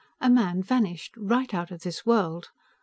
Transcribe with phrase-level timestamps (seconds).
[0.19, 2.49] A man vanished right out of this world.